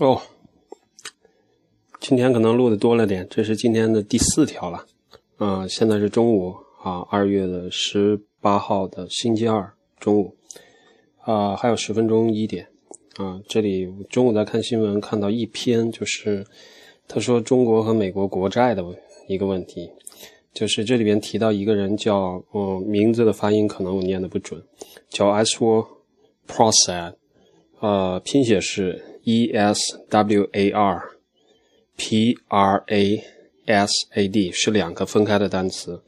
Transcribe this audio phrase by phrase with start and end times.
[0.00, 0.22] 哦，
[1.98, 4.86] 今天可能录的多了点，这是今天的第四条了。
[5.38, 10.36] 啊，现在是中午啊，二月的十八号的星期二中午，
[11.22, 12.68] 啊，还有十分钟一点。
[13.16, 16.46] 啊，这里中午在看新闻，看到一篇，就是
[17.08, 18.84] 他说中国和美国国债的
[19.26, 19.90] 一个问题，
[20.54, 24.62] 就是这里边提到一个人叫，嗯，名字的发音可能我念的不准，
[25.08, 25.88] 叫 Aswar
[26.46, 27.14] Prasad，
[27.80, 29.04] 呃，拼写是。
[29.24, 29.78] E S
[30.08, 31.02] W A R
[31.98, 33.22] P R A
[33.66, 36.00] S A D 是两个分开的单词，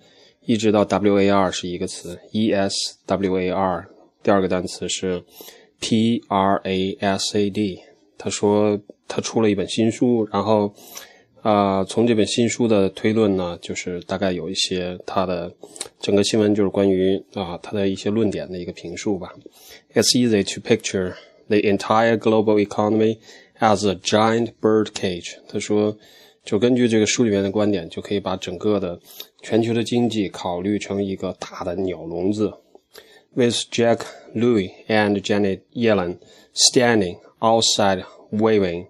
[0.46, 2.18] 一直到 W A R 是一个词。
[2.32, 3.86] E S W A R
[4.22, 5.22] 第二个单词是
[5.80, 7.80] P R A S A D。
[8.16, 10.72] 他说他出了一本新书，然后
[11.42, 15.52] 啊，从这本新书的推论呢，就是大概有一些他的
[16.00, 19.30] 整个新闻就是关于啊他的一些论点的一个评述吧。
[19.92, 21.12] It's easy to picture.
[21.49, 23.19] the entire global economy
[23.59, 25.37] as a giant bird cage。
[25.47, 25.97] 他说，
[26.43, 28.99] 就根据这个书里面的观点，就可以把整个的
[29.41, 32.53] 全球的经济考虑成一个大的鸟笼子。
[33.33, 34.01] With Jack
[34.33, 36.19] Louis and Janet Yellen
[36.53, 38.87] standing outside waving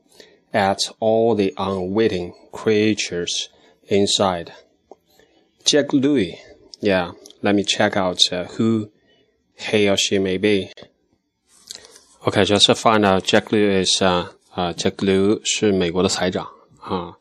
[0.52, 3.50] at all the unwitting creatures
[3.88, 4.52] inside.
[5.64, 6.38] Jack Louis,
[6.80, 8.92] yeah, let me check out uh, who
[9.56, 10.70] he or she may be.
[12.25, 16.47] OK，就是 find out Jack Lew is 啊啊，Jack Liu 是美国的财长
[16.79, 17.17] 啊。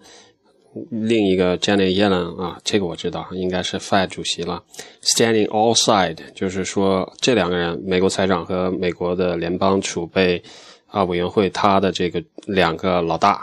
[0.92, 4.62] 另一个 Janet Yellen 啊，这个我知道，应该是 Fed 主席了。
[5.02, 10.44] Standing all side，就是说这两个人，美国财长和美国的联邦储备
[10.88, 13.42] 啊委员会，他的这个两个老大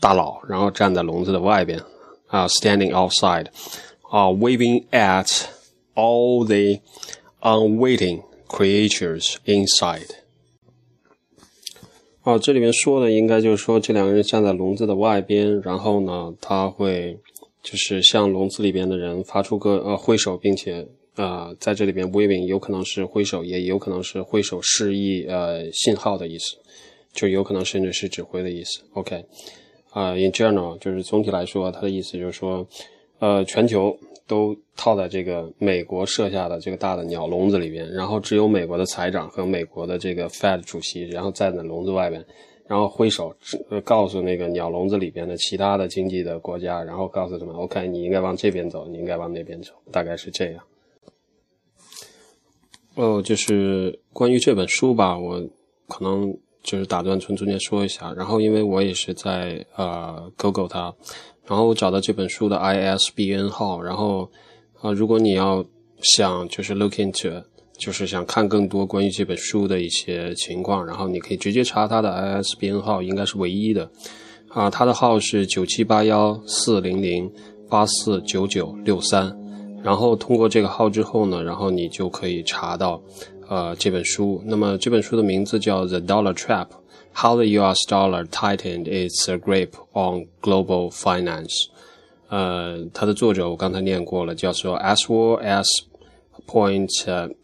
[0.00, 1.80] 大佬，然后站在笼子的外边
[2.26, 3.46] 啊，standing outside，
[4.10, 5.42] 啊，waving at
[5.94, 6.80] all the
[7.40, 10.08] unwaiting creatures inside。
[12.28, 17.18] 哦，这里面说的应该就是说，这两个人站在笼子的外边，然后呢，他会
[17.62, 20.86] 就是向笼子里边的人发出个呃挥手，并且
[21.16, 26.58] 呃在这里边 waving 有可能是挥手，也有可能是挥手示意呃信号的意思，
[27.14, 28.82] 就有可能甚至是指挥的意思。
[28.92, 29.24] OK，
[29.92, 32.66] 啊，in general 就是总体来说，他的意思就是说，
[33.20, 33.96] 呃，全球。
[34.28, 42.24] 都套在这个美国设下的这个大的鸟笼子里边，然后只有美国的财长和美国的这个 Fed 主席，然后站在笼子外边，
[42.66, 43.34] 然后挥手
[43.82, 50.62] 告诉那个鸟笼子里边的其他的经济的国家，然后告诉他们：“OK，你应该往这边走，你应该往那边走。”大概是这样。
[52.94, 55.42] 哦，就是关于这本书吧，我
[55.88, 60.94] 可能就是打断从中间说一下，然后因为我也是在呃 Google 它。
[61.48, 64.30] 然后我找到这本书的 ISBN 号，然后
[64.80, 65.64] 啊，如果你要
[66.02, 67.42] 想就是 look into，
[67.78, 73.90] 就是想看更多关于这本书的一些情况，然后你可以直接查它的 ISBN 号，应该是唯一的。
[74.48, 77.30] 啊，它的号是九七八幺四零零
[77.68, 79.34] 八四九九六三，
[79.82, 83.00] 然后通过这个号之后呢，然后你就可以查到
[83.48, 86.68] 呃这本书，那么这本书的名字叫 The Dollar Trap。
[87.14, 87.78] How the U.S.
[87.88, 91.66] dollar tightened its grip on global finance。
[92.28, 95.68] 呃，它的作者我刚才念过了，叫做 Aswell S.
[96.46, 96.88] Point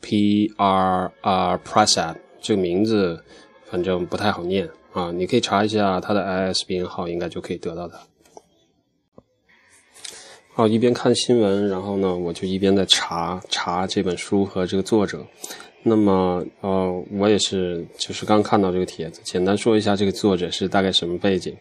[0.00, 2.16] P R R Prasad。
[2.40, 3.24] 这个名字
[3.66, 7.98] 反正不太好念啊，你可以查一下他的 ISBN 号，应该就可以得到它。
[10.54, 15.26] 好，一边看新闻，然后呢，我就一边在查查这本书和这个作者。
[15.84, 21.54] 那么，呃，我也是，就是刚看到这个帖子，简单说一下这个作者是大概什么背景。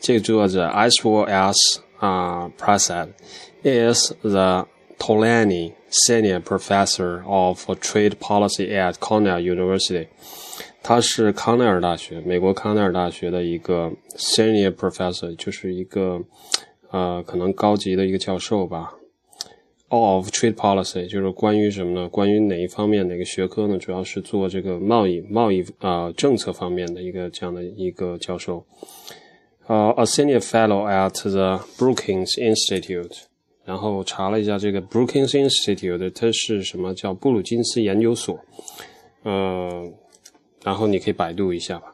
[0.00, 1.80] 这个作者，Iswal S.
[1.98, 3.08] 啊 Prasad
[3.62, 4.66] is the
[4.98, 10.06] Tolani Senior Professor of Trade Policy at Cornell University。
[10.82, 16.20] 他是康奈尔大学，美国康奈尔大学的一个 Senior Professor，就是一个
[16.90, 18.92] 呃，可能高级的一个教授吧。
[19.88, 22.08] Of trade policy 就是关于什么呢？
[22.08, 23.78] 关于哪一方面哪个学科呢？
[23.78, 28.64] 主要是做这个贸易贸易啊政策方面的一个这样的一个教授。
[29.66, 33.24] 呃，a senior fellow at the Brookings Institute。
[33.64, 38.38] 然后查了一下这个 Brookings Institute，它是什么叫布鲁金斯研究所？
[39.24, 39.92] 呃，
[40.62, 41.92] 然后你可以百度一下吧。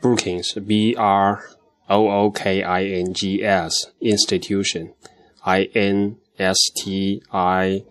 [0.00, 1.40] Brookings，B R
[1.88, 7.83] O O K I N G S Institution，I N S T I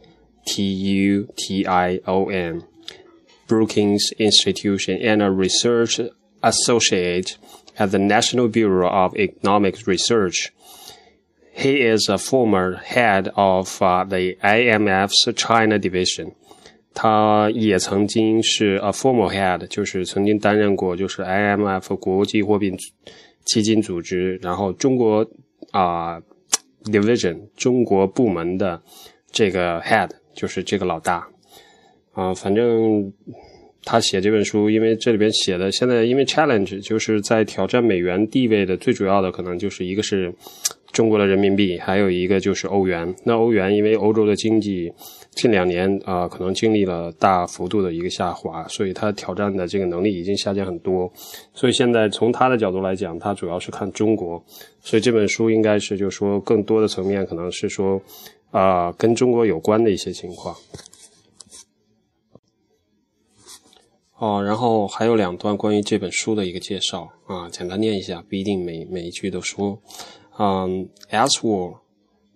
[0.46, 2.62] T U T I O N,
[3.48, 6.00] Brookings Institution, and a research
[6.42, 7.38] associate
[7.78, 10.52] at the National Bureau of Economic Research.
[11.52, 16.34] He is a former head of uh, the IMF's China division.
[16.94, 22.72] 他也曾经是 a former head，就是曾经担任过就是 IMF 国际货币
[23.44, 25.26] 基金组织，然后中国
[25.72, 26.20] 啊
[26.85, 28.81] division 中国部门的
[29.31, 31.27] 这个 head，就是这个老大
[32.13, 33.11] 啊，反正。
[33.83, 40.31] 他写这本书，因为这里边写的现在因为 challenge 就是在挑战美元地位的最主要的可能就是一个是
[40.91, 43.15] 中国的人民币，还有一个就是欧元。
[43.23, 44.91] 那欧元因为欧洲的经济
[45.31, 51.11] 近两年啊可能经历了大幅度的一个下滑，所以它挑战的这个能力已经下降很多。
[51.53, 54.43] 所以现在从他的角度来讲，他主要是看中国。
[54.81, 58.01] 所以这本书应该是就是说更多的层面可能是说
[58.49, 60.55] 啊跟中国有关的一些情况。
[64.17, 69.81] 哦，然后还有两段关于这本书的一个介绍啊，简单念一下，不一定每每一句都说。
[70.37, 71.79] 嗯，Elsewhere,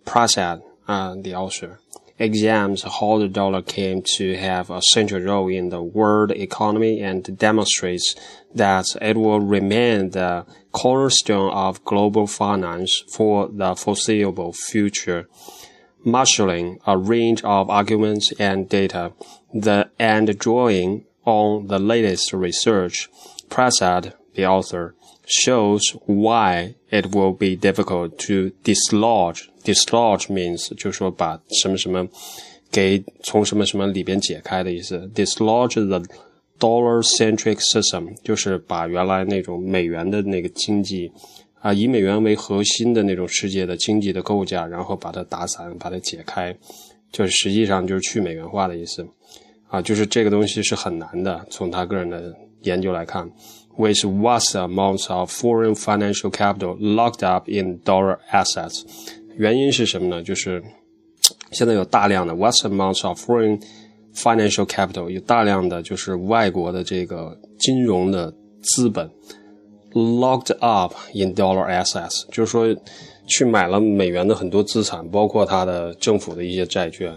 [0.05, 1.79] Prasad, uh, the author,
[2.19, 7.37] examines how the dollar came to have a central role in the world economy and
[7.37, 8.15] demonstrates
[8.53, 15.27] that it will remain the cornerstone of global finance for the foreseeable future.
[16.03, 19.13] Marshalling a range of arguments and data,
[19.53, 23.09] the and drawing on the latest research,
[23.49, 24.95] Prasad, the author,
[25.27, 29.45] shows why it will be difficult to dislodge.
[29.63, 32.07] Dislodge means 就是说把什么什么
[32.71, 35.09] 给从什么什么里边解开的意思。
[35.15, 36.01] Dislodge the
[36.59, 41.11] dollar-centric system 就是把原来那种美元的那个经济
[41.59, 46.55] 啊，以美元为核心的那种世界的经济的构架，然后把它打散，把它解开，
[47.11, 49.05] 就是实际上就是去美元化的意思。
[49.67, 51.45] 啊，就是这个东西是很难的。
[51.49, 53.29] 从他个人的研究来看
[53.77, 58.83] ，with vast amounts of foreign financial capital locked up in dollar assets，
[59.37, 60.23] 原因是什么呢？
[60.23, 60.63] 就是
[61.51, 63.61] 现在有大量的 vast amounts of foreign
[64.13, 69.09] financial capital，有大量的就是外国的这个金融的资本
[69.93, 72.75] locked up in dollar assets，就是说
[73.27, 77.15] 去买了美元的很多资产，包括它的政府的一些债券。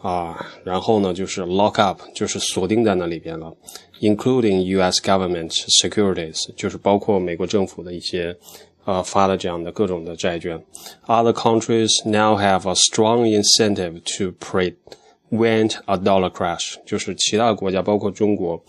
[0.00, 3.54] 啊，然后呢，就是 lock up，就是锁定在那里边了，
[4.00, 5.00] including U.S.
[5.00, 8.36] government securities，就是包括美国政府的一些
[8.84, 10.60] 呃发的这样的各种的债券。
[11.06, 18.60] Other countries now have a strong incentive to prevent a dollar crash，就是其他国家，包括中国，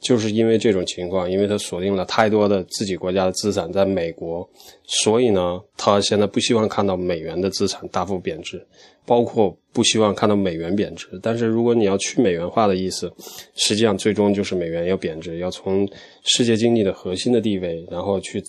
[0.00, 4.48] 就是因为这种情况，因为它锁定了太多的自己国家的资产在美国，
[4.86, 8.64] 所以呢，他现在不希望看到美元的资产大幅贬值。
[9.04, 13.10] 包括不希望看到美元贬值，但是如果你要去美元化的意思，
[13.54, 15.88] 实际上最终就是美元要贬值，要从
[16.24, 18.44] 世界经济的核心的地位，然后去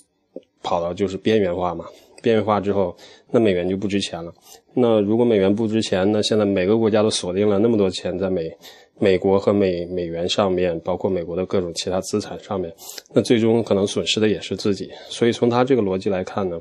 [0.62, 1.86] 跑到就是边缘化嘛。
[2.22, 2.94] 边缘化之后，
[3.30, 4.30] 那美元就不值钱了。
[4.74, 8.54] 那如果美元不值钱，那现在每个国家都锁定了那么多钱在美
[9.00, 12.72] 美国和美美元上面，包括美国的各种其他资产上面，
[13.12, 14.88] 那最终可能损失的也是自己。
[15.08, 16.60] 所以从他这个逻辑来看呢。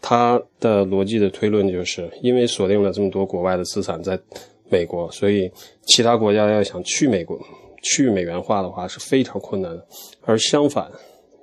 [0.00, 4.16] 他的逻辑的推论就是，因为锁定了这么多国外的资产在
[4.68, 5.50] 美国，所以
[5.86, 7.36] 其他国家要想去美国、
[7.82, 9.84] 去美元化的话是非常困难的。
[10.24, 10.88] 而相反，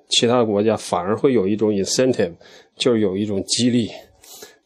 [0.07, 2.31] 其他国家反而会有一种 incentive，
[2.77, 3.91] 就是有一种激励，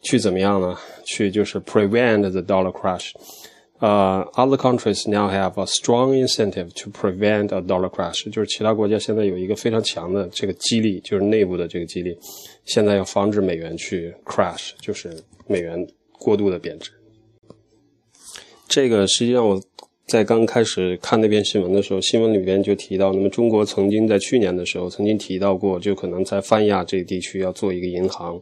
[0.04, 0.78] 去怎么样呢？
[1.04, 3.10] 去就是 prevent the dollar crash。
[3.80, 12.18] 呃，other countries now have a strong incentive to prevent a dollar crash，就是其他国家现在有一个非常强的这个激励，就是内部的这个激励，
[12.66, 15.77] 现在要防止美元去 crash，就是美元
[16.12, 16.92] 过度的贬值。
[18.68, 19.60] 这个实际上我
[20.10, 28.42] 在刚开始看那篇新闻的时候，新闻里边就提到，那么中国曾经在去年的时候曾经提到过，就可能在泛亚这个地区要做一个银行。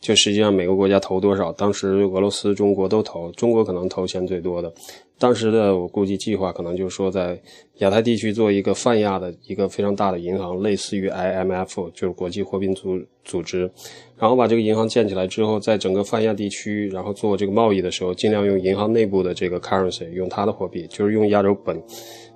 [0.00, 4.72] 就实际上每个国家投多少，当时俄罗斯、中国都投，中国可能投钱最多的。
[5.18, 7.40] 当时的我估计计划可能就是说，在
[7.78, 13.70] 亚太地区做一个泛亚的一个非常大的银行，类似于 IMF，就是国际货币组组织。
[14.16, 21.82] 然后把这个银行建起来之后，在整个泛亚地区，然后做这个贸易的时候，尽量用银行内部的这个 currency，用它的货币，就是用亚洲本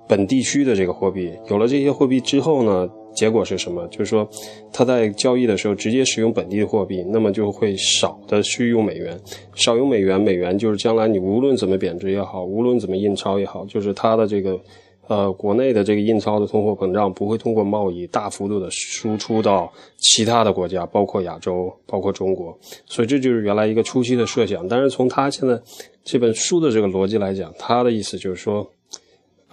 [0.07, 1.31] 本地区的这个货币。
[1.49, 2.89] 有了这些货币之后呢？
[3.13, 3.87] 结果是什么？
[3.87, 4.27] 就是说，
[4.71, 9.19] 他在交易的时候直接使用本地的货币，那么就会少的去用美元，
[9.55, 14.59] 少用美元，美元就是将来你无论怎么贬值也好，无论怎么印钞也好，就是它的这个，
[15.07, 22.57] 呃，国内的这个印钞的通货膨胀不会通过贸易大幅度的输出到其他的国家，包括亚洲，包括中国。
[22.85, 24.67] 所以这就是原来一个初期的设想。
[24.67, 25.59] 但是从他现在
[26.03, 28.67] 这本书的这个逻辑来讲，他的意思就是说。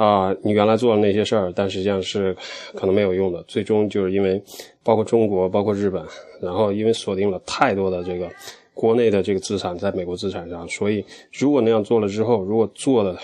[0.01, 2.35] 啊，你原来做的那些事儿，但实际上是
[2.75, 3.43] 可能没有用的。
[3.43, 4.43] 最终就是因为，
[4.83, 6.03] 包括中国，包括日本，
[6.41, 8.27] 然后因为锁定了太多的这个
[8.73, 13.15] 国内的这个资产在美国资产上，所以如果那样做了之后，如果做的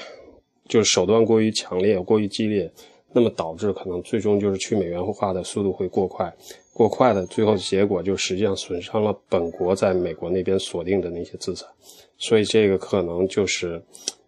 [0.69, 2.71] 就是手段过于强烈、过于激烈，
[3.11, 6.31] 那么导致可能最终就是去美元化的速度会过快，
[6.75, 11.67] 过快的最后结果就实际上损伤了本国在美国那边锁定的那些资产，
[12.19, 13.83] 所以这个可能就是，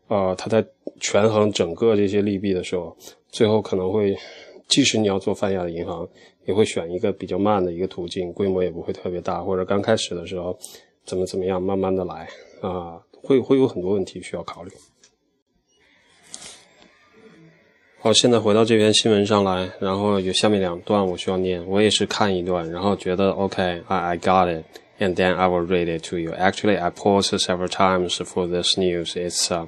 [0.09, 0.65] 呃，他在
[1.01, 2.97] 权衡整个这些利弊的时候，
[3.29, 4.17] 最后可能会，
[4.67, 6.09] 即使你要做泛亚的银行，
[6.47, 10.59] 也会选一个比较慢的一个途径，规模也不会特别大，或者刚开始的时候
[11.05, 12.27] 怎么怎么样，慢慢的来
[12.63, 14.71] 啊，会会有很多问题需要考虑。
[18.01, 24.65] 好，现在回到这篇新闻上来，然后有下面两段我需要念，我也是看一段，然后觉得 OK，I I got it
[24.99, 26.35] it，and then I will read it to you.
[26.35, 29.17] Actually, I paused several times for this news.
[29.17, 29.67] It's uh,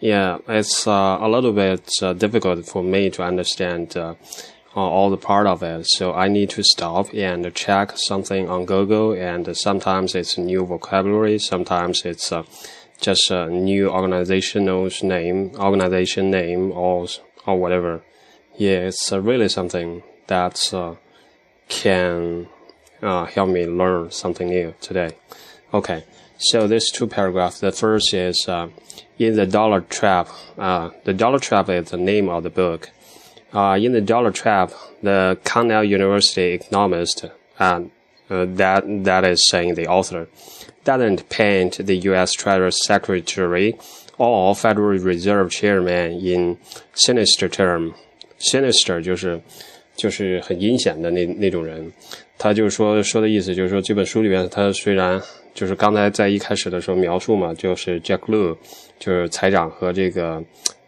[0.00, 4.14] yeah, it's uh, a little bit uh, difficult for me to understand uh,
[4.74, 5.86] all the part of it.
[5.88, 9.12] So I need to stop and check something on Google.
[9.12, 11.38] And sometimes it's new vocabulary.
[11.38, 12.42] Sometimes it's uh,
[13.00, 17.06] just a new organizational name, organization name, or
[17.46, 18.02] or whatever.
[18.58, 20.60] Yeah, it's uh, really something that
[21.68, 22.48] can
[23.01, 25.15] uh, help me learn something new today.
[25.73, 26.03] Okay,
[26.37, 27.59] so there's two paragraphs.
[27.59, 28.69] The first is uh,
[29.17, 30.29] in the Dollar Trap.
[30.57, 32.89] Uh, the Dollar Trap is the name of the book.
[33.53, 37.25] Uh, in the Dollar Trap, the Cornell University economist,
[37.57, 37.91] that
[39.03, 40.27] that is saying the author,
[40.83, 42.33] doesn't paint the U.S.
[42.33, 43.77] Treasury Secretary
[44.17, 46.57] or Federal Reserve Chairman in
[46.93, 47.93] sinister term.
[48.39, 49.41] Sinister 就是
[49.95, 51.91] 就是很阴险的那那种人。
[52.38, 55.20] 他就是说说的意思就是说这本书里面，他虽然
[55.54, 58.56] 就是刚才在一开始的时候描述嘛，就是 Jack Lew
[58.98, 60.42] 就是财长和这个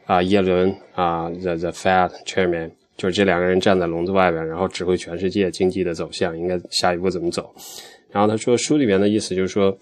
[0.06, 7.54] 啊耶伦啊 the the Fed Chairman 就是这两个人站在笼子外边，然后指挥全世界经济的走向，应该下一步怎么走。
[8.10, 9.76] 然后他说书里面的意思就是说。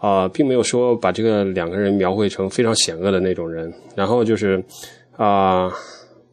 [0.00, 3.68] 啊，并没有说把这个两个人描绘成非常险恶的那种人。
[3.96, 4.62] 然后就是
[5.16, 5.68] 啊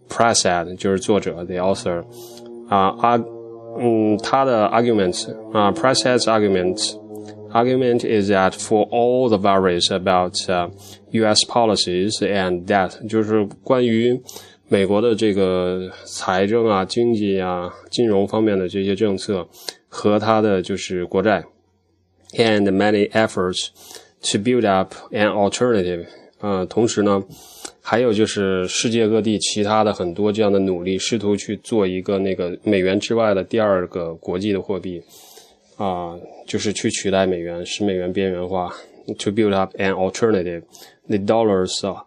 [0.08, 2.06] p r e s a d 就是作者 the author
[2.70, 3.18] 啊啊
[3.79, 6.97] 嗯，他的 argument 啊 p r e s a d s argument
[7.53, 10.35] argument is that for all the worries about
[11.13, 11.45] U.S.
[11.49, 14.21] policies and that 就是关于
[14.69, 19.49] 美国的这个财政啊、经济啊、金融方面的这些政策
[19.89, 21.45] 和他的就是国债。
[22.35, 23.71] and many efforts
[24.23, 26.07] to build up an alternative。
[26.41, 27.21] 呃，同时呢，
[27.82, 35.02] 还有就是世界各地其他的很多这样的努力，试图去做一个那个美元之外的第二个国际的货币，
[35.78, 36.18] 啊、
[36.48, 38.74] 就是去取代美元，使美元边缘化
[39.20, 40.64] ，to build up an alternative.
[41.08, 42.02] The dollar's uh,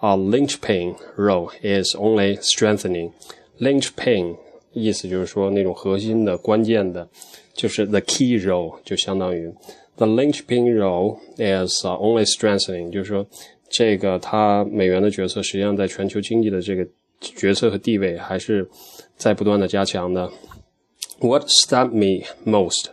[0.00, 3.12] uh, linchpin role is only strengthening.
[3.58, 4.36] Linchpin
[4.72, 7.08] 意思就是说那种核心的、关键的。
[7.54, 9.52] 就是 the key role，就相当于
[9.96, 13.26] the linchpin role is only strengthening，就是说
[13.72, 16.86] 这个它美元的角色实际上在全球经济的这个
[17.20, 18.68] 角色和地位还是
[19.16, 20.30] 在不断的加强的。
[21.20, 22.86] What stunned me most，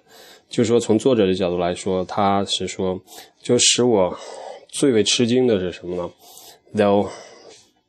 [0.50, 3.02] 就是说从作者的角度来说，他是说
[3.42, 4.18] 就使我
[4.68, 6.12] 最为吃惊的是什么呢
[6.76, 7.10] ？Though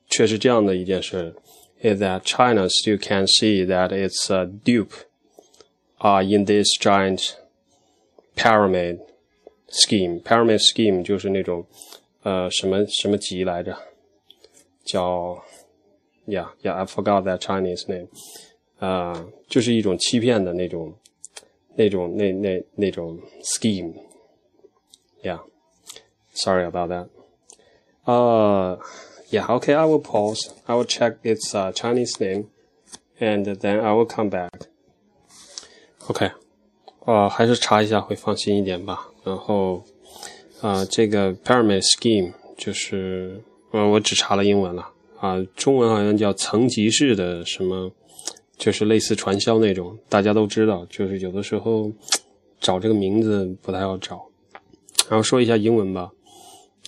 [0.09, 1.35] 却是这样的一件事
[1.81, 5.05] ，is that China still can see that it's a dupe。
[5.99, 7.35] 啊，in this giant
[8.35, 9.01] pyramid
[9.69, 10.23] scheme.
[10.23, 11.67] Pyramid scheme 就是那种
[12.24, 13.78] 呃什么什么级来着，
[14.84, 15.44] 叫
[16.28, 18.08] yeah yeah I forgot that Chinese name，
[18.80, 20.94] 啊，就是一种欺骗的那种
[21.76, 25.40] 那种那那那种 scheme。Yeah,
[26.34, 27.10] sorry about that.
[28.06, 28.78] Uh,
[29.32, 30.54] yeah, okay, I will pause.
[30.68, 32.50] I will check its uh, Chinese name,
[33.20, 34.68] and then I will come back.
[36.08, 36.30] OK，
[37.06, 39.10] 呃，还是查一下会放心一点吧。
[39.24, 39.84] 然后，
[40.61, 43.41] 啊，这个 pyramid scheme 就是，
[43.71, 44.87] 呃，我只查了英文了
[45.19, 47.91] 啊，中文好像叫层级式的什么，
[48.59, 51.91] 就是类似传销那种，大家都知道，就是有的时候
[52.61, 54.21] 找这个名字不太好找。
[55.09, 56.11] 然后说一下英文吧。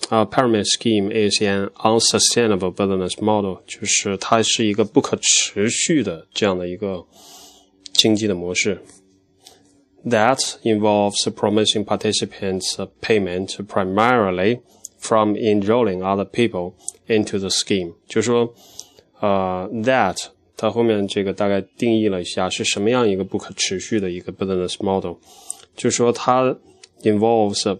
[0.09, 7.03] 啊，pyramid scheme is an unsustainable business model，就是它是一个不可持续的这样的一个
[7.93, 8.79] 经济的模式。
[10.06, 14.60] That involves promising participants payment primarily
[14.98, 16.74] from enrolling other people
[17.08, 17.94] into the scheme。
[18.06, 18.54] 就是说，
[19.20, 20.16] 呃，that
[20.56, 25.16] 它后面这个大概定义了一下是什么样一个不可持续的一个 business model，
[25.76, 26.56] 就是说它
[27.02, 27.78] involves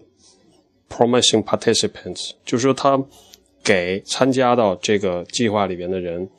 [0.89, 3.01] promising participants，就是说它
[3.63, 6.29] 给参加到这个计划里边的人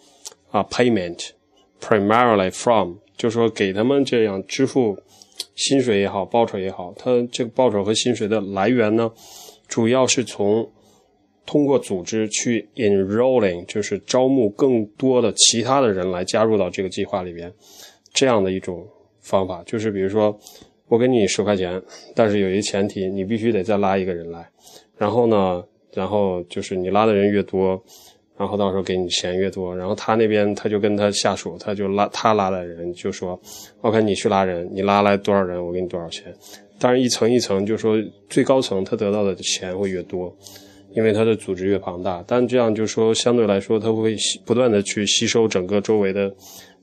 [0.50, 1.30] 啊 payment
[1.80, 4.98] primarily from，就是说给他们这样支付。
[5.55, 9.11] 薪水也好，报酬也好，它这个报酬和薪水的来源呢，
[9.67, 10.69] 主要是从
[11.45, 17.53] 通过组织去 enrolling，就是招募更多的其他的人来加入到这个计划里边，
[18.13, 18.87] 这样的一种
[19.21, 20.37] 方法，就是比如说
[20.87, 21.81] 我给你十块钱，
[22.15, 24.49] 但是有一个前提，你必须得再拉一个人来，
[24.97, 25.63] 然后呢，
[25.93, 27.83] 然后就是你拉的人越多。
[28.37, 33.39] 然后到时候给你钱越多，然后他那边他就跟他下属，他就拉他拉的人就说
[33.79, 36.33] ，OK，你去拉人，你拉来多少人，我给你多少钱。
[36.77, 37.95] 当然一层一层就说
[38.29, 40.35] 最高层他得到的钱会越多，
[40.93, 42.21] 因为他的组织越庞大。
[42.27, 44.13] 但这样就说相对来说他会
[44.45, 46.29] 不断的去吸收整个周围的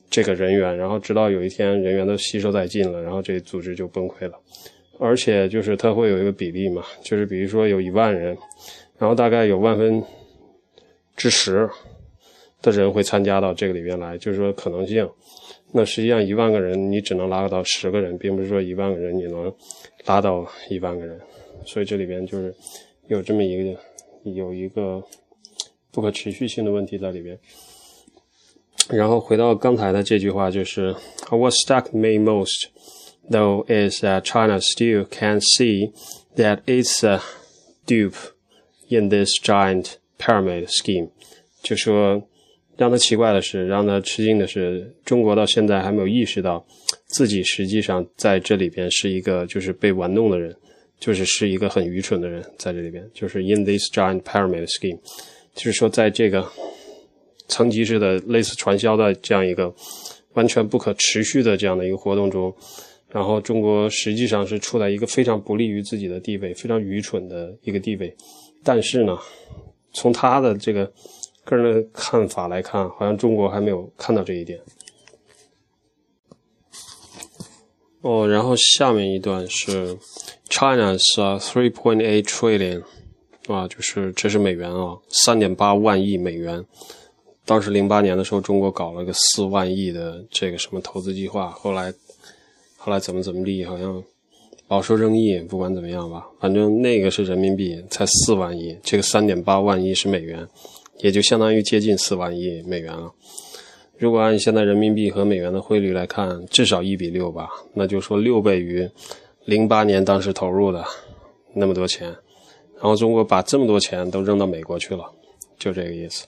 [0.09, 4.33] 这个人员，然后直到有一天人员都吸收殆尽了，然后这组织就崩溃了。
[4.99, 8.35] 而且就是他会有一个比例嘛，就是比如说有一万人，
[8.97, 10.03] 然后大概有万分。
[11.17, 11.69] 之十
[12.61, 15.09] 的人会参加到这个里边来，就是说可能性。
[15.73, 19.53] 那实际上一万个人，你只能拉到十个人，并不是说一万个人你能
[20.05, 21.19] 拉到一万个人。
[21.65, 22.55] 所以这里边就是
[23.09, 23.81] 有这么一个
[24.25, 25.03] 有一个
[25.91, 27.39] 不可持续性的问题在里边。
[28.89, 30.95] 然后回到刚才的这句话，就是
[31.31, 32.69] What stuck me most
[33.31, 35.93] though is that China still can see
[36.37, 37.21] that it's a
[37.87, 38.33] dupe
[38.89, 39.95] in this giant.
[40.23, 41.11] Pyramid scheme，
[41.65, 42.23] 就说
[42.77, 46.65] 让他奇怪的是，让他吃惊的是，中国到现在还没有意识到
[47.07, 50.55] 自己实际上在这里边是一个就是被玩弄的人，
[51.01, 53.05] 就是是一个很愚蠢的人在这里边。
[53.13, 54.97] 就是 in this giant pyramid scheme，
[55.55, 56.47] 就是说在这个
[57.49, 59.75] 层级式的类似传销的这样一个
[60.35, 62.55] 完全不可持续的这样的一个活动中，
[63.11, 68.17] 然后中国实际上是处在一个非常不利于自己的地位，非常愚蠢的一个地位。
[68.65, 69.19] 但是呢？
[69.93, 70.91] 从他的这个
[71.45, 74.61] 个人的看法来看，好像中国还没有看到这一点。
[78.01, 79.97] 哦，然后下面一段是
[80.49, 80.99] China's
[81.39, 82.83] three point eight trillion，
[83.47, 86.65] 啊，就是这是美元啊，三点八万亿美元。
[87.45, 91.93] 当时零八年的时候，中国搞了个四万亿的这个什么投资计划，后来
[92.77, 94.03] 后来怎么怎么地，好像。
[94.73, 100.49] 饱受争议，不管怎么样吧，反正那个是人民币，才四万亿，这个三点八万亿是美元，
[101.01, 103.13] 也就相当于接近四万亿美元了。
[103.99, 108.89] 如果按现在人民币和美元的汇率来看，至少一比六吧，那就说六倍于
[109.45, 110.83] 零八年当时投入的
[111.53, 112.09] 那么多钱，
[112.77, 115.05] 然后中国把这么多钱都扔到美国去了，
[115.59, 116.27] 就这个意思。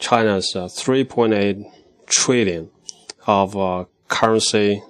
[0.00, 1.64] China's three point eight
[2.08, 2.66] trillion
[3.26, 3.56] of
[4.08, 4.80] currency.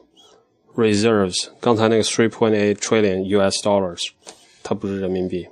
[0.80, 3.58] Reserves，刚才那个 three point eight trillion U.S.
[3.62, 4.08] dollars，
[4.62, 5.46] 它不是人民币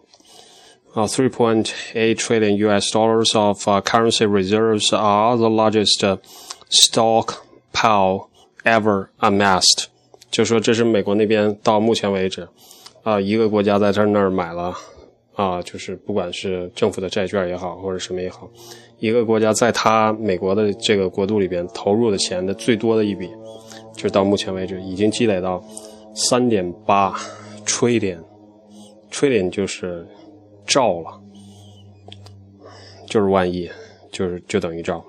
[0.94, 1.06] 啊。
[1.06, 2.90] Three point eight trillion U.S.
[2.90, 6.02] dollars of currency reserves are the largest
[6.70, 8.28] stockpile
[8.64, 9.84] ever amassed。
[10.30, 12.48] 就说这是美国那边到目前为止
[13.02, 14.74] 啊，一个国家在这那儿买了
[15.34, 18.48] 啊，就是不管是政府的债券也好，或者什么也好，
[18.98, 23.28] 一个国家在他美国的这个国度里边投入的钱的最多的一笔。
[23.98, 25.60] 就到目前为止，已经积累到
[26.14, 27.18] 三点八
[27.66, 30.06] trillion，trillion 就是
[30.64, 31.20] 兆了，
[33.08, 33.68] 就是万亿，
[34.12, 35.04] 就是就等于兆。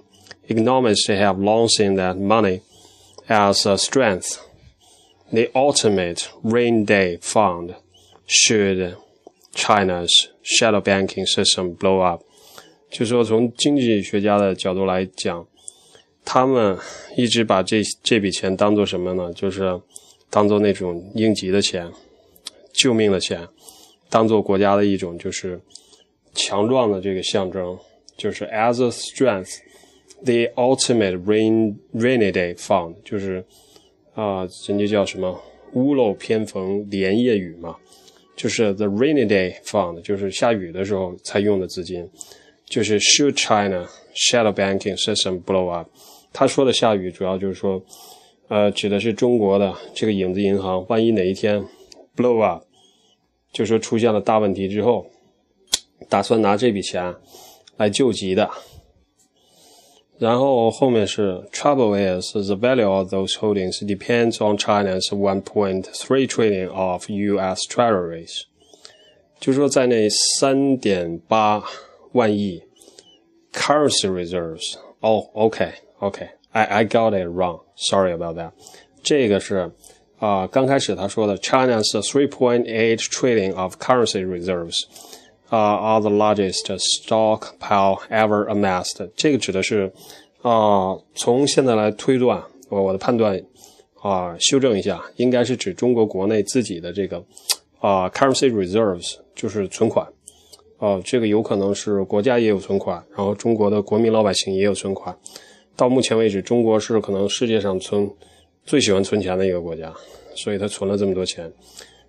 [0.47, 2.61] Economists have long seen that money
[3.27, 4.37] as a strength.
[5.31, 7.75] The ultimate rain day fund
[8.25, 8.95] should
[9.53, 10.09] China's
[10.41, 12.23] shadow banking system blow up.
[12.89, 15.45] 就说从经济学家的角度来讲。
[16.31, 16.77] 他们
[17.17, 19.33] 一直把这这笔钱当做什么呢？
[19.33, 19.81] 就是
[20.29, 21.91] 当做那种应急的钱、
[22.71, 23.47] 救命的钱，
[24.11, 25.59] 当做国家的一种就是
[26.35, 27.75] 强壮的这个象征，
[28.15, 33.43] 就是 as a strength，the ultimate rain rainy day fund，就是
[34.13, 35.41] 啊，人家叫什么
[35.73, 37.75] 屋漏偏逢连夜雨嘛，
[38.35, 42.07] 就是 the rainy day fund，就是下雨的时候才用的资金，
[42.67, 45.89] 就是 should China shadow banking system blow up。
[46.31, 47.81] 他说的下雨，主要就是说，
[48.47, 51.65] 呃，指的是中国的这个影子银行，万一哪一天
[52.15, 52.63] blow up，
[53.51, 55.07] 就说出现了大问题之后，
[56.07, 57.15] 打算拿这笔钱
[57.77, 58.49] 来救急的。
[60.17, 67.61] 然后后面是 trouble is the value of those holdings depends on China's 1.3 trillion of U.S.
[67.69, 68.41] Treasuries，
[69.39, 71.63] 就说在那三点八
[72.11, 72.61] 万亿
[73.53, 75.71] currency reserves，哦，OK。
[75.99, 77.59] OK，I I got it wrong.
[77.75, 78.51] Sorry about that.
[79.03, 79.71] 这个是
[80.17, 84.83] 啊，刚开始他说的 China's 3.8 trillion of currency reserves
[85.49, 89.09] 啊 are the largest stockpile ever amassed.
[89.15, 89.91] 这个指的是
[90.41, 93.41] 啊，从现在来推断，我我的判断
[94.01, 97.23] 啊，修正一下，应该是指中国国内自己的这个
[97.79, 100.07] 啊 currency reserves，就是存款
[100.77, 105.17] 哦，这个有可能是国家也有存款，然后中国的国民老百姓也有存款。
[105.79, 108.11] 到目前为止，中国是可能世界上存
[108.65, 109.93] 最喜欢存钱的一个国家，
[110.35, 111.49] 所以他存了这么多钱。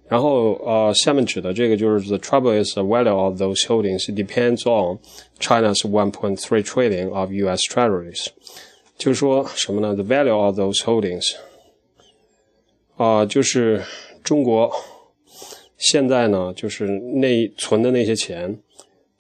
[0.08, 4.98] 然后呃，下面指的这个就是 the trouble is the value of those holdings depends on
[5.38, 7.60] China's 1.3 trillion of U.S.
[7.72, 8.26] Treasuries。
[8.98, 11.36] 就是说什么呢？The value of those holdings
[12.96, 13.84] 啊，就是
[14.24, 14.72] 中国
[15.78, 18.58] 现在呢，就是那存的那些钱，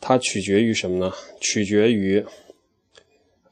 [0.00, 1.12] 它取决于什么呢？
[1.40, 2.24] 取决于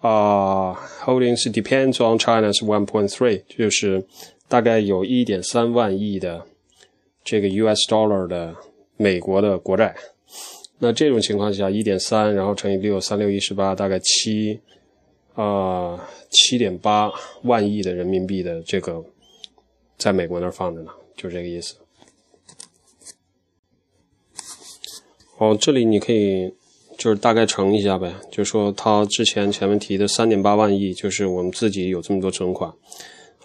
[0.01, 4.05] 啊，holdings depends on China's 1.3，就是
[4.49, 6.47] 大概有一点三万亿的
[7.25, 7.89] 这个 U.S.
[7.89, 8.55] dollar 的
[8.97, 9.95] 美国的国债。
[10.79, 14.61] 那这种情况下，一点三，然后乘以六，三六一十八，大概七
[15.35, 17.11] 啊七点八
[17.43, 19.05] 万亿的人民币的这个。
[19.97, 21.75] 在美国那儿放着呢，就这个意思。
[25.39, 26.55] 哦，这里你可以
[26.99, 32.71] 就是大概乘一下呗，就说他之前前面提的三点八万亿，就是我们自己有这么多存款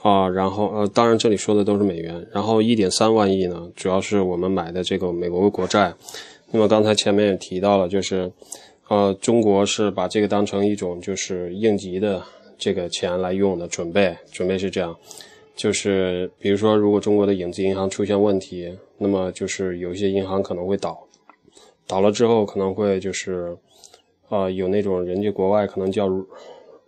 [0.02, 0.28] 啊。
[0.28, 2.28] 然后呃，当然这里说的都是美元。
[2.32, 5.94] 然后一点三万亿呢，主要是我们买的这个美国的国债。
[6.50, 8.32] 那么刚才前面也提到了，就是
[8.88, 12.24] 呃，中国是把这个当成一种就是应急的
[12.58, 14.96] 这个钱来用的，准备准备是这样。
[15.56, 20.98] 就是比如说，如果中国的影子银行出现问题，那么就是有一些银行可能会倒，
[21.88, 23.58] 倒了之后可能会就是，
[24.30, 26.08] 呃，有那种人家国外可能叫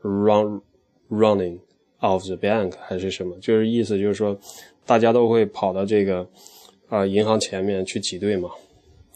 [0.02, 0.62] run
[1.10, 1.60] running
[2.00, 4.38] of the bank 还是什么，就是意思就是说，
[4.86, 6.28] 大家都会跑到这个
[6.90, 8.50] 啊银行前面去挤兑嘛，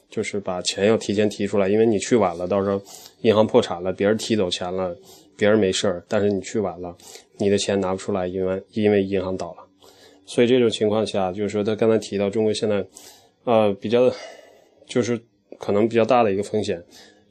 [0.09, 2.81] 就是把钱要提前提出来，因为你去晚了，到时候
[3.21, 4.95] 银行破产了，别人提走钱了。
[5.37, 6.93] 别人没事儿，但是你去晚了，
[7.37, 9.65] 你的钱拿不出来，因为因为银行倒了。
[10.25, 12.85] 所以这种情况下，就是说他刚才提到中国现在，
[13.45, 14.11] 呃，比较
[14.85, 15.17] 就是
[15.57, 16.83] 可能比较大的一个风险，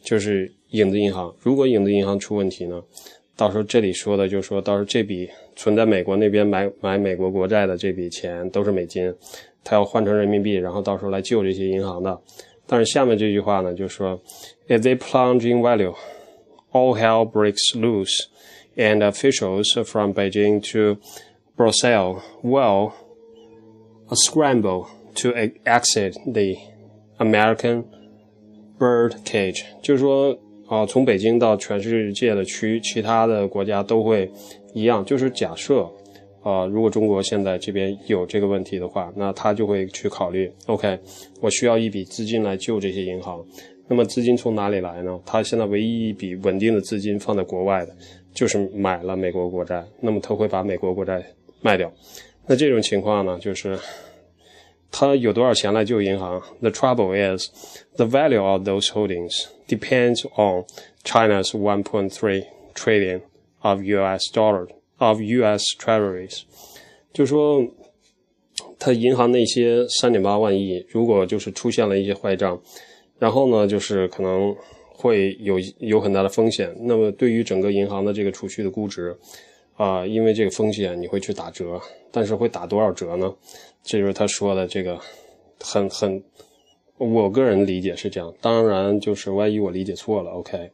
[0.03, 1.35] 就是影子银行。
[1.41, 2.83] 如果影子银行出问题呢，
[3.37, 9.15] 到时候这里说的就是说到时候这笔存在美国那边买买美国国债的这笔钱都是美金，
[9.63, 12.21] 他要换成人民币，然后到时候来救这些银行的。
[12.67, 14.21] 但是下面这句话呢，就是说
[14.67, 15.95] ，if they plunge in value。
[16.71, 18.27] all hell breaks loose,
[18.77, 20.99] and officials from Beijing to
[21.57, 22.93] Brussels will
[24.13, 25.33] scramble to
[25.65, 26.57] exit the
[27.19, 27.87] American
[28.79, 29.63] bird cage。
[29.83, 34.31] 就是说，啊，从北京到全世界的区其他的国家都会
[34.75, 35.05] 一样。
[35.05, 35.89] 就是假设，
[36.43, 40.99] 啊，如果中国现在这边有这个问题的话，那他就会去考虑，OK，
[41.41, 43.45] 我需要一笔资金来救这些银行。
[43.91, 45.19] 那么资金从哪里来呢？
[45.25, 47.97] 他现在唯一一笔稳定的资金放在国外的，
[48.35, 49.83] 就是买了美国国债。
[50.01, 51.25] 那么他会把美国国债
[51.63, 51.91] 卖掉。
[52.47, 53.79] 那这种情况呢，就是
[54.91, 57.49] 他有多少钱来救银行？The trouble is
[57.97, 60.65] the value of those holdings depends on
[61.05, 63.21] China's 1.3 trillion
[63.61, 64.23] of U.S.
[64.33, 65.63] dollar of U.S.
[65.79, 66.43] treasuries。
[67.13, 67.67] 就说
[68.79, 72.61] 他银行那些三点八万亿，如果就是出现了一些坏账。
[73.19, 74.55] 然后呢，就是可能
[74.89, 76.73] 会有有很大的风险。
[76.83, 79.17] 那么对于整个银行的这个储蓄的估值，
[79.79, 83.33] 啊，因为这个风险你会去打折，但是会打多少折呢？
[83.85, 84.99] 这就是他说的这个
[85.61, 86.23] 很很，
[86.99, 88.35] 我个人理解是这样。
[88.41, 90.71] 当然，就是万一我理解错了，OK，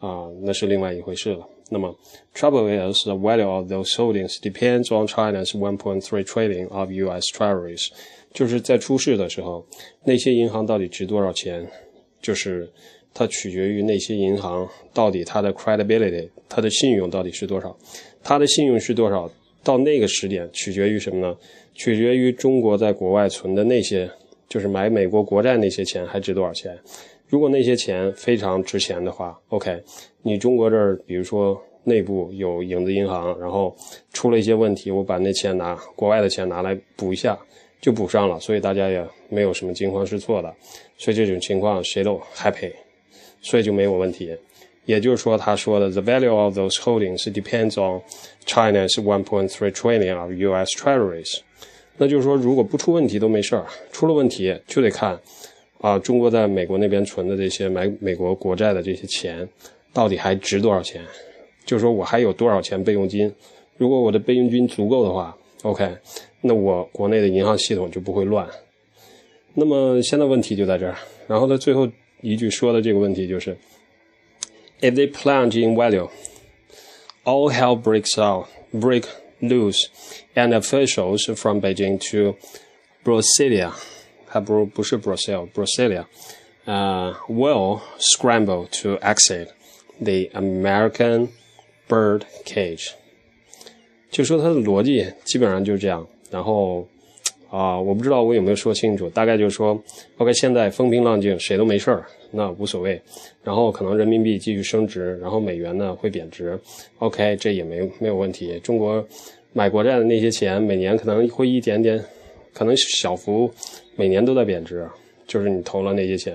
[0.00, 1.48] 啊，那是另外一回事了。
[1.70, 1.96] 那么
[2.34, 7.24] ，trouble is the value of those holdings depends on China's 1.3 trillion of U.S.
[7.34, 7.88] treasuries。
[8.34, 9.64] 就是在出事的时候，
[10.04, 11.66] 那些银行到底值多少钱？
[12.20, 12.70] 就是
[13.14, 17.74] 它取决于那些银行到底它的 credibility，它的信用到底是多少？
[18.22, 19.30] 他的信用是多少？
[19.64, 21.36] 到那个时点取决于什么呢？
[21.74, 24.10] 取决于中国在国外存的那些，
[24.48, 26.78] 就是买美国国债那些钱还值多少钱？
[27.28, 29.82] 如果那些钱非常值钱的话，OK，
[30.22, 33.74] 你中国这儿比如说内部有影子银行，然后
[34.12, 37.38] 出了一些问题，我把那钱拿国外的钱拿来补一下。
[37.80, 40.54] 就补上了，所以大家也没有什么惊慌失措的，
[40.96, 42.70] 所以这种情况谁都 happy，
[43.40, 44.32] 所以就没有问题。
[44.84, 48.00] 也就是说，他说的 the value of those holdings depends on
[48.46, 50.68] China's 1.3 trillion of U.S.
[50.76, 51.38] treasuries。
[51.98, 55.18] 那就是说，如果不出问题都没事儿，出了问题就得看
[55.80, 59.48] 啊，中国在美国那边存的这些买美国国债的这些钱
[59.92, 61.02] 到底还值多少钱？
[61.64, 63.32] 就是说我还有多少钱备用金？
[63.76, 65.88] 如果我的备用金足够的话，OK。
[66.40, 68.48] 那我国内的银行系统就不会乱。
[69.54, 70.96] 那么现在问题就在这儿。
[71.28, 71.88] 然后他最后
[72.20, 73.56] 一句说的这个问题就是
[74.81, 76.09] ：If they plunge in value,
[77.23, 79.05] all hell breaks out, break
[79.41, 79.89] loose,
[80.35, 82.35] and officials from Beijing to
[83.03, 83.71] Brasilia，
[84.27, 86.05] 还不如不是 Brazil，Brasilia，
[86.65, 89.49] uh, will scramble to exit
[89.99, 91.29] the American
[91.87, 92.91] bird cage。
[94.09, 96.07] 就说它的逻辑基本上就是这样。
[96.29, 96.87] 然后
[97.52, 99.78] 啊，我不知道我有没有说清楚，大概就是说
[100.16, 102.98] ，OK，现在风平浪静，谁都没事儿，那无所谓。
[103.44, 106.58] 然后可能人民币继续升值，然后美元呢会贬值
[106.98, 108.58] ，OK，这也没没有问题。
[108.60, 109.06] 中国
[109.52, 112.02] 买国债的那些钱，每年可能会一点点，
[112.54, 113.52] 可能小幅，
[113.96, 114.88] 每年都在贬值。
[115.26, 116.34] 就是你投了那些钱，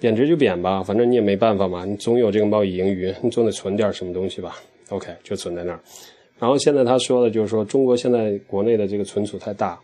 [0.00, 4.56] 贬值就贬吧，反正你也没办法嘛，你总有这个贸易盈余，你总得存点什么东西吧。
[4.88, 5.80] OK，就存在那儿。
[6.38, 9.78] 然后现在他说的就是说，中国现在国内的这个存储太大，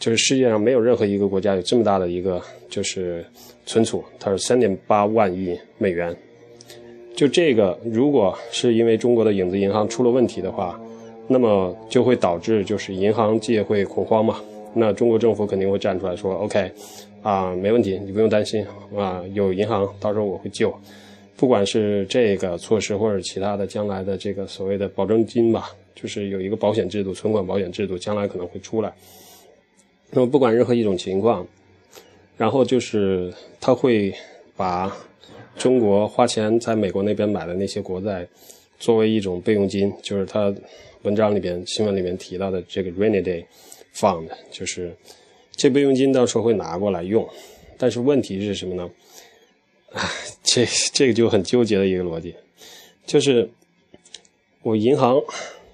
[0.00, 3.22] 就是世界上没有任何一个国家有这么大的一个就是
[3.66, 6.16] 存储，它是三点八万亿美元。
[7.14, 10.80] 就这个，如果是因为中国的影子银行出了问题的话，
[11.28, 14.40] 那么就会导致就是银行界会恐慌嘛。
[14.72, 16.72] 那中国政府肯定会站出来说：“OK，
[17.20, 18.64] 啊，没问题，你不用担心
[18.96, 20.74] 啊，有银行，到时候我会救。
[21.36, 28.90] 不管是这个措施或者其他的，将来的这个所谓的保证金吧，就是有一个保险制度，存款保险制度，将来可能会出来。
[30.10, 31.46] 那么不管任何一种情况，
[32.36, 34.12] 然后就是他会
[34.56, 34.94] 把
[35.56, 38.26] 中国花钱在美国那边买的那些国债
[38.78, 40.54] 作为一种备用金，就是他
[41.02, 43.44] 文章里边、新闻里面提到的这个 rainy day。”
[43.92, 44.94] fund，就是
[45.50, 47.28] 这备用金，到时候会拿过来用，
[47.76, 48.88] 但是问题是什么呢？
[49.90, 50.08] 啊，
[50.44, 52.32] 这这个就很纠结的一个逻辑，
[53.04, 53.50] 就是
[54.62, 55.20] 我银行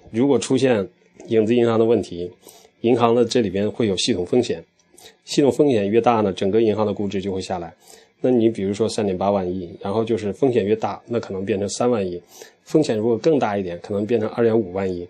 [0.09, 0.89] 如果出现
[1.27, 2.31] 影子银行的问题，
[2.81, 4.63] 银行的这里边会有系统风险，
[5.25, 7.73] 系统风险越大呢，整个银行的估值就会下来。
[8.21, 12.21] 那你比如说三点八万亿，然后就是风险越大，那可能变成三万亿，
[12.63, 15.07] 风险如果更大一点，可能变成二点五万亿。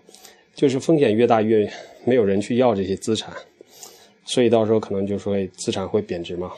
[0.54, 1.70] 就是风险越大，越
[2.04, 3.32] 没有人去要这些资产，
[4.24, 6.50] 所以到时候可能就说资产会贬值嘛。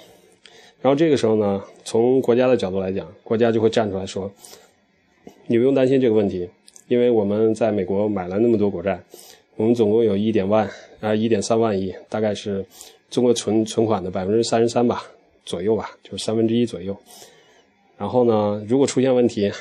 [0.81, 4.33] 然后这个时候呢，从国家的角度来讲，国家就会站出来说
[5.47, 6.49] ：“你不用担心这个问题，
[6.89, 8.99] 因为我们在美国买了那么多国债，
[9.61, 10.67] 我们总共有一点万
[11.01, 12.65] 啊一点三万亿，大概是
[13.11, 15.05] 中国存存款的百分之三十三吧
[15.45, 16.97] 左右吧，就是三分之一左右。
[17.99, 19.53] 然后呢，如果出现问题，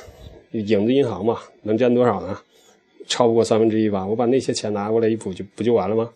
[0.54, 2.40] 影子银行嘛，能占多少呢？”
[3.10, 6.10] 超不过三分之一吧，我把那些钱拿过来一补就不就完了吗？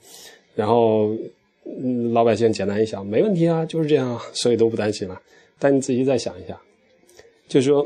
[0.56, 1.10] 然后
[2.14, 5.22] 老百姓简单一想，没问题啊，就是这样啊，所以都不担心了。
[5.60, 6.58] 但你仔细再想一下，
[7.50, 7.86] 就是说，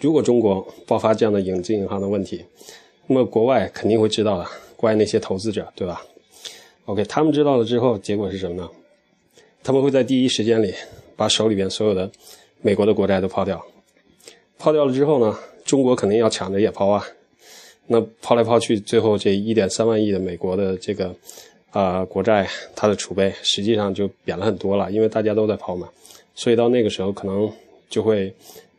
[0.00, 2.44] 如果中国爆发这样的影子银行的问题，
[3.08, 4.46] 那么国外肯定会知道的，
[4.82, 6.04] 国外那些投资者，对吧
[6.86, 8.68] ？OK，他们知道了之后，结果是什么呢？
[9.62, 10.74] 他们会在第一时间里
[11.14, 12.10] 把手里边所有的
[12.62, 13.64] 美国的国债都抛掉，
[14.58, 17.06] 抛掉了之后呢，中国肯定要抢着也抛啊。
[17.86, 21.14] 那抛来抛去，最后这一点三万亿的美国的这个
[21.70, 25.88] 啊国债，它的储备实际上就贬了很多了，因为大家都在抛嘛，
[26.34, 27.48] 所以到那个时候可能
[27.88, 28.34] 就会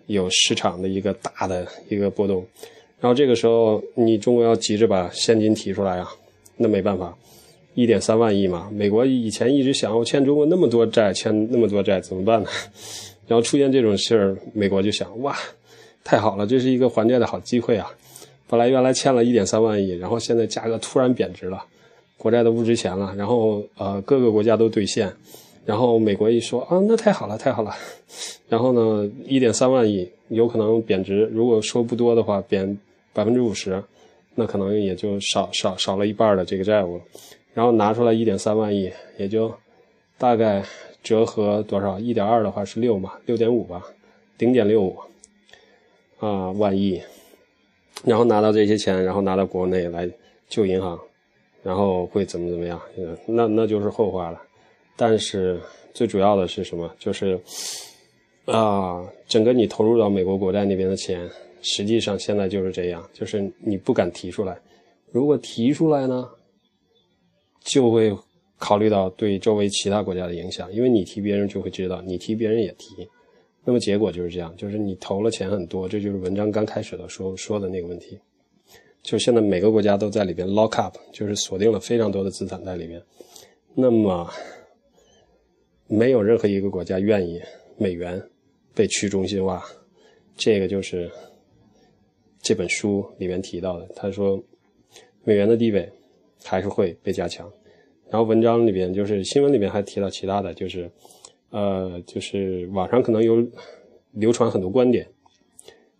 [0.07, 2.45] 有市场的一个大的一个波动，
[3.03, 6.07] 然后这个时候你中国要急着把现金提出来啊，
[6.55, 7.13] 那没办法，
[7.73, 12.49] 一点三万亿嘛，美国以前一直想我欠中国那么多债，欠那么多债怎么办呢？
[13.27, 15.35] 然后出现这种事儿，美国就想哇，
[16.01, 17.91] 太好了，这是一个还债的好机会啊。
[18.47, 21.61] 本来原来欠了一点三万亿，然后现在价格突然贬值了，
[22.17, 23.13] 国债都不值钱了。
[23.17, 25.11] 然后呃各个国家都兑现，
[25.65, 27.75] 然后美国一说啊那太好了太好了，
[28.47, 32.77] 然后呢一点三万亿有可能贬值，如果说不多的话贬
[33.13, 33.81] 百分之五十，
[34.35, 36.99] 那可能也就少少少了一半的这个债务，
[37.53, 39.53] 然后拿出来一点三万亿，也就
[40.17, 40.63] 大概
[41.01, 41.99] 折合多少？
[41.99, 43.83] 一点二的话是六嘛，六点五吧，
[44.37, 44.97] 零点六五
[46.19, 47.01] 啊万亿。
[48.03, 50.09] 然后拿到这些钱，然后拿到国内来
[50.49, 50.99] 救银行，
[51.61, 52.81] 然后会怎么怎么样？
[53.25, 54.41] 那那就是后话了。
[54.97, 55.57] 但是
[55.93, 56.93] 最主要的是什么？
[56.99, 57.39] 就是
[58.45, 61.29] 啊，整个你投入到美国国债那边的钱，
[61.63, 64.55] 实际上现在就是这样，就是你不敢提出来。
[65.11, 66.29] 如果提出来呢，
[67.63, 68.15] 就会
[68.57, 73.07] 考虑到对周围其他国家的影响，因为你提别人就会知道，你提别人也提。
[73.65, 78.19] 那么结果就是这样，就是你投了钱很多，这就是文章刚开始的时候说的那个问题。
[79.01, 83.01] 就现在每个国家都在里边 lock up，就是锁定了非常多的资产在里面。
[83.75, 84.29] 那么
[85.87, 87.41] 没有任何一个国家愿意
[87.77, 88.21] 美元
[88.73, 89.63] 被去中心化，
[90.35, 91.11] 这个就是
[92.43, 93.89] 这本书里面提到的。
[93.95, 94.39] 他说
[95.23, 95.89] 美元的地位
[96.43, 97.51] 还是会被加强。
[98.11, 100.87] 然后文章里边就是新闻里面还提到其他的就是。
[101.55, 103.47] 呃，就是网上可能有
[104.13, 105.07] 流传很多观点，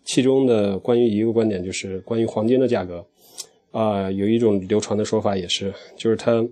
[0.03, 3.06] 其中的关于一个观点就是关于黄金的价格，
[3.69, 6.43] 啊，有一种流传的说法也是，就是它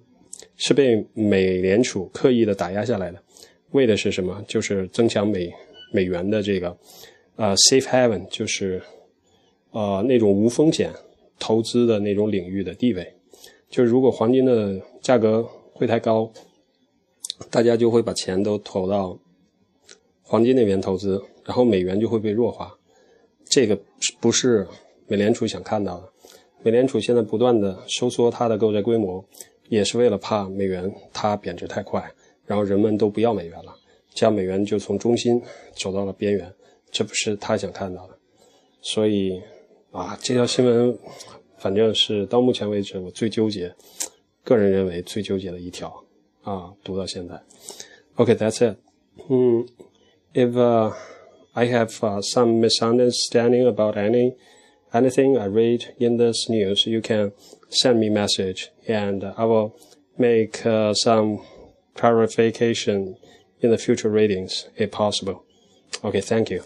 [0.56, 3.20] 是被美联储刻意的打压下来的。
[3.72, 4.46] 为的是什么？
[4.48, 5.52] 就是增强美
[5.92, 6.78] 美元的这个
[7.38, 8.80] 呃 safe haven，就是
[9.72, 10.92] 呃那种无风险
[11.40, 13.14] 投资的那种领域的地位。
[13.70, 16.32] 就是如果黄金的价格会太高，
[17.50, 19.18] 大家就会把钱都投到
[20.22, 22.78] 黄金那边投资，然后美元就会被弱化。
[23.46, 23.80] 这个
[24.20, 24.68] 不是
[25.08, 26.10] 美联储想看到的。
[26.64, 29.26] 美联储现在不断的收缩它的购债规模，
[29.70, 32.04] 也是为了怕美元它贬值太快，
[32.46, 33.76] 然后人们都不要美元了，
[34.14, 35.42] 这样美元就从中心
[35.74, 36.54] 走到了边缘，
[36.92, 38.18] 这不是他想看到的。
[38.82, 39.42] 所以
[39.91, 40.99] 啊，这条新闻
[41.59, 43.75] 反正是到目前为止我最纠结，
[44.45, 46.05] 个人认为最纠结的一条
[46.43, 47.41] 啊，读到现在。
[48.17, 48.77] OK，that's it。
[49.29, 49.67] 嗯，
[50.35, 50.93] if
[51.53, 51.89] I have
[52.23, 54.35] some misunderstanding about any
[54.93, 57.33] anything I read in this news, you can
[57.71, 59.73] send me message and I will
[60.17, 61.41] make uh, some
[61.95, 63.17] clarification
[63.61, 65.45] in the future readings if possible.
[66.05, 66.63] Okay, thank you.